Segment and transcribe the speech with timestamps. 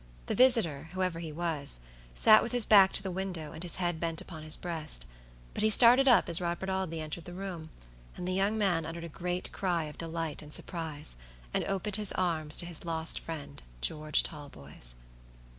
[0.25, 1.79] The visitor, whoever he was,
[2.15, 5.05] sat with his back to the window and his head bent upon his breast.
[5.53, 7.69] But he started up as Robert Audley entered the room,
[8.17, 11.17] and the young man uttered a great cry of delight and surprise,
[11.53, 14.95] and opened his arms to his lost friend, George Talboys.